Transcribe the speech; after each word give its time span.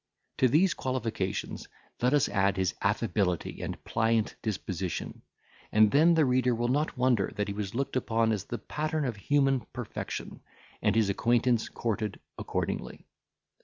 To 0.39 0.47
these 0.47 0.73
qualifications 0.73 1.67
let 2.01 2.11
us 2.15 2.27
add 2.27 2.57
his 2.57 2.73
affability 2.81 3.61
and 3.61 3.83
pliant 3.83 4.35
disposition, 4.41 5.21
and 5.71 5.91
then 5.91 6.15
the 6.15 6.25
reader 6.25 6.55
will 6.55 6.69
not 6.69 6.97
wonder 6.97 7.31
that 7.35 7.47
he 7.47 7.53
was 7.53 7.75
looked 7.75 7.95
upon 7.95 8.31
as 8.31 8.45
the 8.45 8.57
pattern 8.57 9.05
of 9.05 9.15
human 9.17 9.59
perfection, 9.73 10.41
and 10.81 10.95
his 10.95 11.11
acquaintance 11.11 11.69
courted 11.69 12.19
accordingly. 12.39 13.05